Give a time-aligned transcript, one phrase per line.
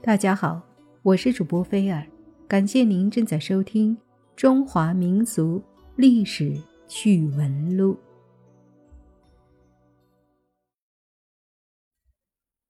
[0.00, 0.62] 大家好，
[1.02, 2.06] 我是主播菲尔，
[2.46, 3.96] 感谢您正在收听
[4.36, 5.60] 《中华民俗
[5.96, 6.56] 历史
[6.86, 7.94] 趣闻录》。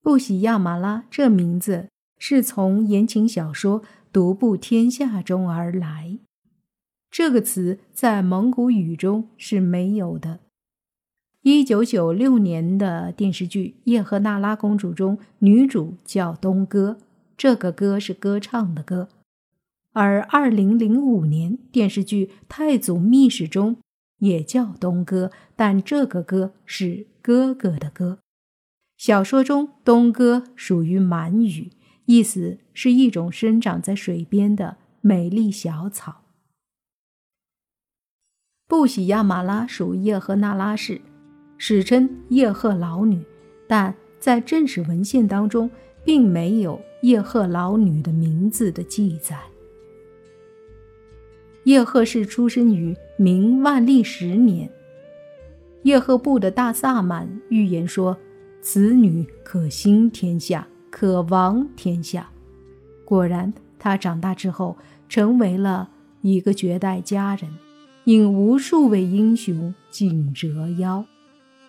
[0.00, 6.18] 布喜亚马拉这名字是从言情小说《独步天下》中而来，
[7.10, 10.40] 这个词在蒙古语中是没有的。
[11.42, 16.96] 一九九六年的电视剧《叶赫那拉公主》中，女主叫东哥。
[17.38, 19.08] 这个歌是歌唱的歌，
[19.92, 23.76] 而二零零五年电视剧《太祖秘史》中
[24.18, 28.18] 也叫东哥，但这个歌是哥哥的歌。
[28.96, 31.70] 小说中东哥属于满语，
[32.06, 36.22] 意思是一种生长在水边的美丽小草。
[38.66, 41.00] 布喜亚马拉属叶赫那拉氏，
[41.56, 43.22] 史称叶赫老女，
[43.68, 45.70] 但在正史文献当中
[46.08, 46.80] 并没有。
[47.02, 49.38] 叶赫老女的名字的记载。
[51.64, 54.70] 叶赫氏出生于明万历十年。
[55.82, 58.16] 叶赫部的大萨满预言说，
[58.62, 62.30] 此女可兴天下，可亡天下。
[63.04, 64.78] 果然，她长大之后
[65.10, 65.90] 成为了
[66.22, 67.50] 一个绝代佳人，
[68.04, 71.04] 引无数位英雄竞折腰，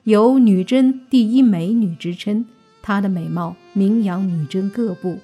[0.05, 2.45] 有女真第一美女之称。
[2.81, 5.19] 她的美貌名扬女真各部，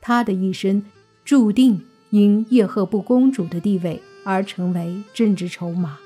[0.00, 0.84] 她的一生
[1.24, 5.98] 注定因叶赫部公主的地位而成为政治筹码。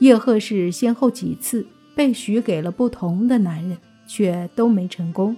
[0.00, 5.36] 叶赫氏先后几次被许给了不同的男人，却都没成功。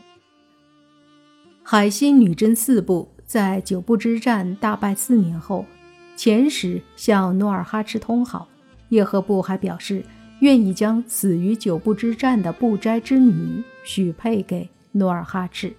[1.62, 5.64] 海西女真四部在九部之战大败四年后，
[6.16, 8.48] 遣使向努尔哈赤通好，
[8.88, 10.02] 叶赫部还表示。
[10.40, 15.72] 愿意将死于九部之战的不斋之女许配给努尔哈赤。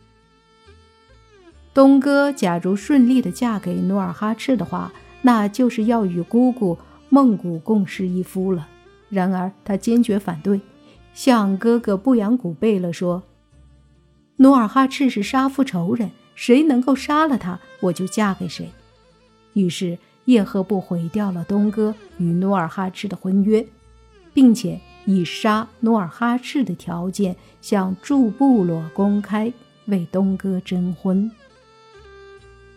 [1.73, 6.77] 东哥假如顺利的嫁给努尔哈赤的话，那就是要与姑姑
[7.09, 8.67] 孟古共侍一夫了。
[9.09, 10.59] 然而他坚决反对，
[11.13, 13.23] 向哥哥布扬古贝勒说
[14.37, 18.69] ：“努尔哈赤是杀父仇人，谁能够杀了他，我就嫁给谁。”
[19.53, 23.65] 于是叶赫部毁掉了东哥与努尔哈赤的婚约。
[24.33, 29.51] 并且以杀努尔哈赤的条件向诸部落公开
[29.85, 31.29] 为东哥征婚。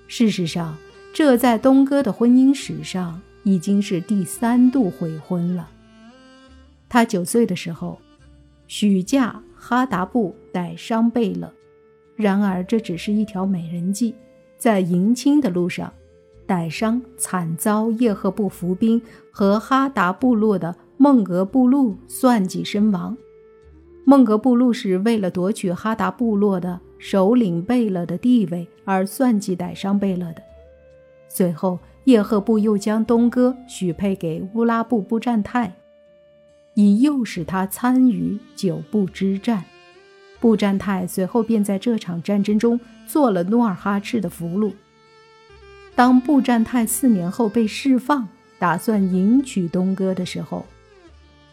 [0.06, 0.76] 事实上，
[1.12, 5.68] 这在东哥的婚姻史上已经是第三度悔婚了。
[6.88, 7.98] 他九岁的时候
[8.66, 11.52] 许嫁哈达布代商贝勒，
[12.16, 14.14] 然而这只是一条美人计。
[14.58, 15.92] 在迎亲的路上，
[16.46, 20.76] 傣商惨遭叶赫部伏兵和哈达部落的。
[20.96, 23.16] 孟格布路算计身亡。
[24.04, 30.42] 孟格布路是为了夺取哈达部落的首领贝勒的地位而算计逮伤贝勒的。
[31.28, 35.72] 随后，叶赫部又将东哥许配给乌拉布布占泰，
[36.74, 39.64] 以诱使他参与九部之战。
[40.40, 44.72] 布占泰随后便在这场战争中做了努尔哈赤的俘虏。
[45.94, 50.66] 当布占泰四年后被释放，打算迎娶东哥的时候，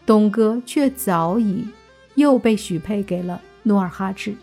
[0.09, 1.67] 东哥却早已
[2.15, 4.33] 又被许配给了努尔哈赤。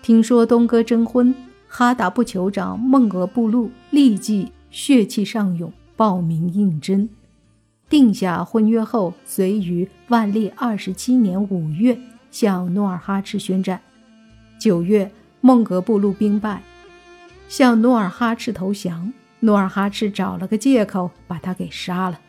[0.00, 1.34] 听说东哥征婚，
[1.66, 7.08] 哈达部酋长孟格布禄立即血气上涌，报名应征。
[7.88, 11.98] 定下婚约后，遂于万历二十七年五月
[12.30, 13.80] 向努尔哈赤宣战。
[14.60, 15.10] 九月，
[15.40, 16.62] 孟格布禄兵败，
[17.48, 19.12] 向努尔哈赤投降。
[19.40, 22.20] 努尔哈赤找了个借口把他给杀了。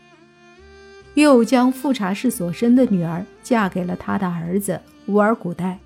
[1.15, 5.79] 又将富察氏所生的女儿嫁给了他的儿子乌尔古代。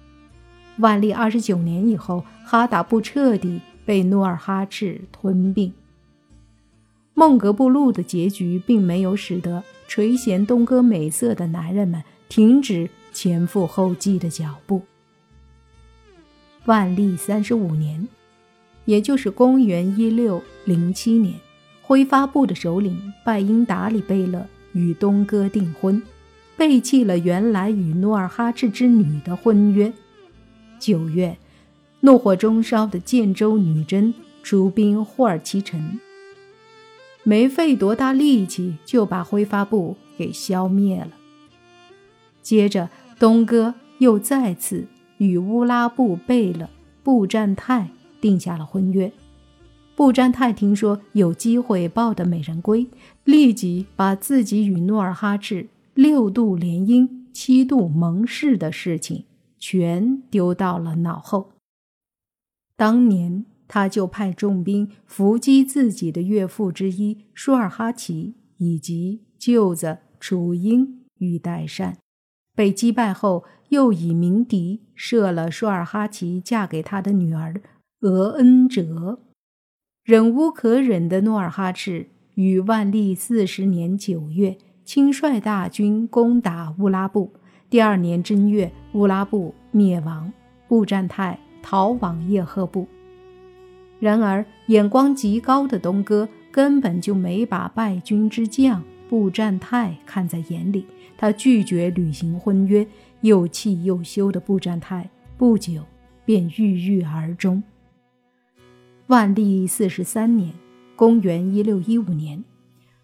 [0.78, 5.74] 万历二十九年以后，哈达部彻底被努尔哈赤吞并。
[7.14, 14.82] 孟格布路的结局并没有使得垂涎东哥美色的男人们停止前赴后继的脚步。
[16.66, 18.06] 万历三十五年，
[18.84, 21.34] 也就是公元一六零七年，
[21.82, 24.46] 挥发部的首领拜因达里贝勒。
[24.76, 26.04] 与东哥订婚，
[26.58, 29.92] 背弃了原来与努尔哈赤之女的婚约。
[30.78, 31.38] 九月，
[32.02, 34.14] 怒火中烧的建州女真
[34.44, 35.98] 出兵霍尔其城，
[37.24, 41.12] 没费多大力气就把挥发部给消灭了。
[42.42, 44.86] 接着，东哥又再次
[45.18, 46.70] 与乌拉部贝勒
[47.02, 47.90] 布占泰
[48.20, 49.12] 定下了婚约。
[49.96, 52.88] 布占泰听说有机会抱得美人归，
[53.24, 59.24] 立即把自己与努尔哈赤六度联姻、七度盟誓的事情
[59.58, 61.52] 全丢到了脑后。
[62.76, 71.98] 当年他就派重兵伏击自己的岳父之一舒尔哈齐以及舅子楚英与代善，
[72.54, 77.62] 被击败后，又以鸣笛射了舒尔哈齐嫁给他的女儿
[78.02, 79.22] 额恩哲。
[80.06, 82.06] 忍无可忍的努尔哈赤
[82.36, 87.34] 于万历四十年九月，亲率大军攻打乌拉布。
[87.72, 90.32] 第二年正月，乌拉布灭亡，
[90.68, 92.88] 布占泰逃往叶赫部。
[94.00, 100.86] 然而，眼光极高的东哥根本就没把败军之将布占泰看在眼里，
[101.18, 102.86] 他拒绝履行婚约，
[103.22, 105.82] 又气又羞的布占泰不久
[106.24, 107.64] 便郁郁而终。
[109.08, 110.52] 万历四十三年，
[110.96, 112.44] 公元一六一五年，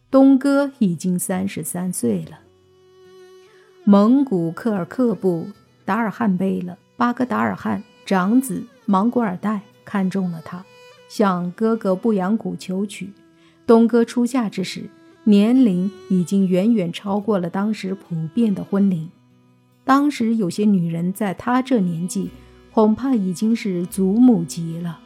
[0.10, 2.40] 东哥已经三十三岁了。
[3.84, 5.48] 蒙古克尔克部
[5.86, 10.66] 达尔汉贝勒巴格达尔汗长子莽古尔代看中了他，
[11.08, 13.12] 向哥哥布扬古求娶。
[13.68, 14.90] 东哥出嫁之时，
[15.26, 19.08] 年龄已经远远超过了当时普遍的婚龄。
[19.84, 22.32] 当时有些女人在他这年纪，
[22.74, 25.00] 恐怕已经是祖母级了。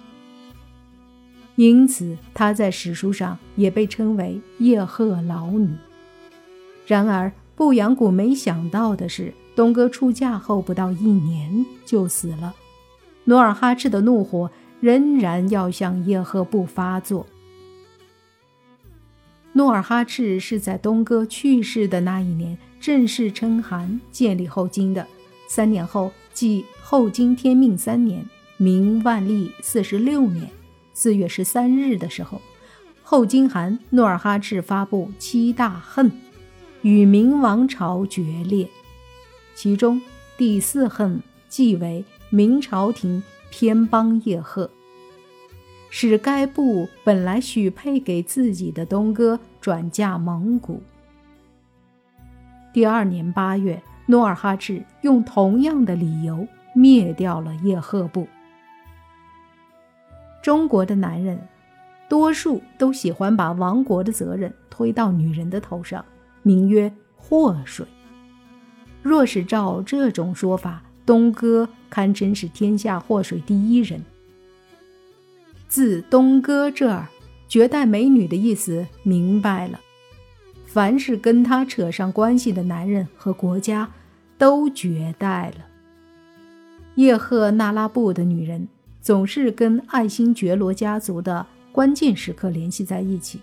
[1.55, 5.69] 因此，她在史书上也被称为叶赫老女。
[6.85, 12.53] 然而，布扬古没想到的是，东哥出嫁后不到一年就死了。
[13.23, 17.25] 努尔哈赤的怒火仍然要向叶赫部发作。
[19.53, 25.07] 努尔哈赤是在东哥去世的那一年正式称汗，建立后金的。
[25.47, 30.49] 三年后，即后金天命三年，明万历四十六年。
[30.95, 32.41] 四月十三日的时候，
[33.03, 36.09] 后金汗努尔哈赤发布七大恨，
[36.83, 38.69] 与明王朝决裂。
[39.53, 40.01] 其中
[40.37, 43.21] 第四恨即为明朝廷
[43.51, 44.71] 偏帮叶赫，
[45.89, 50.81] 使该部本来许配给自己的东哥转嫁蒙古。
[52.73, 58.25] 第二年八月，努尔哈赤用同样的理由灭掉了叶赫部。
[60.45, 61.41] 中国的男人，
[62.07, 66.05] 多数都喜欢把亡国的责任推到女人的头上，
[66.43, 67.83] 名曰祸水。
[69.01, 73.99] 若是照这种说法，东哥堪称是天下祸水第一人。
[75.67, 77.07] 自东哥这儿，
[77.47, 79.79] 绝代美女的意思明白了，
[80.67, 83.89] 凡是跟他扯上关系的男人和国家，
[84.37, 85.65] 都绝代了。
[86.93, 88.67] 叶赫那拉部的女人。
[89.05, 93.39] 总是跟爱新觉罗家族的关键时刻联系在一起。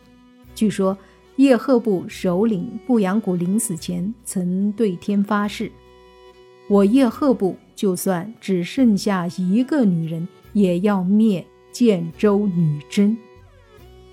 [0.56, 0.98] 据说
[1.36, 5.70] 叶赫部首领布扬古临死前曾对天发誓
[6.68, 13.16] ：“我叶赫部就算只剩下一个女人，也要灭建州女真。”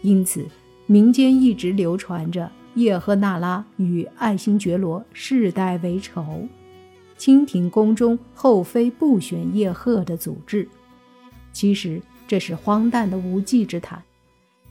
[0.03, 0.45] 因此，
[0.85, 6.47] 民间一直流传着叶赫那拉与爱新觉罗世代为仇，
[7.17, 10.69] 清廷宫中后妃不选叶赫的祖制。
[11.59, 14.01] 其实这是荒诞的无稽之谈。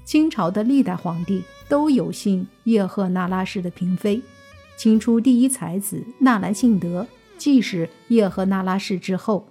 [0.06, 4.22] 清朝的历代皇帝都有姓叶赫那拉氏的嫔妃，
[4.78, 7.06] 清初第一才子纳兰性德
[7.36, 9.46] 既是叶赫那拉氏之后，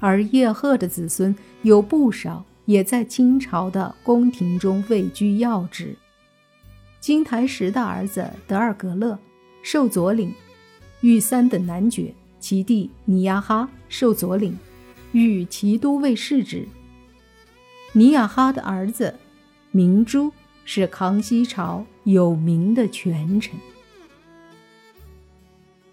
[0.00, 1.32] 而叶赫的子孙
[1.62, 5.94] 有不少也在清朝的宫廷中位居要职。
[6.98, 9.16] 金台石的儿子德尔格勒
[9.62, 10.34] 受左领，
[11.02, 14.58] 御三等男爵，其弟尼亚哈受左领。
[15.12, 16.66] 与齐都尉世职。
[17.92, 19.14] 尼亚哈的儿子
[19.72, 20.32] 明珠
[20.64, 23.58] 是康熙朝有名的权臣。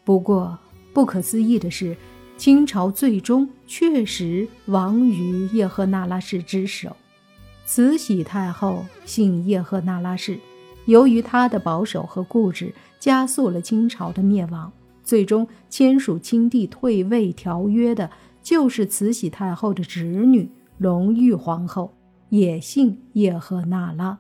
[0.04, 0.60] 不过，
[0.94, 1.98] 不可思议的是，
[2.38, 6.96] 清朝最终确实亡于叶赫那拉氏之手。
[7.66, 10.40] 慈禧太后姓叶赫那拉氏，
[10.86, 14.72] 由于她的保守和固执，加速了清朝的灭亡。
[15.04, 18.10] 最终签署清帝退位条约的。
[18.44, 21.94] 就是慈禧太后的侄女隆裕皇后，
[22.30, 24.20] 也姓叶赫那拉。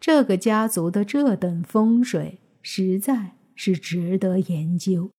[0.00, 5.10] 这个家族的这等风水，实在是值得研究。